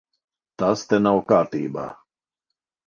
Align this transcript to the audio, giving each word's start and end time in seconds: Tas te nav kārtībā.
Tas 0.61 0.83
te 0.93 1.01
nav 1.09 1.21
kārtībā. 1.33 1.89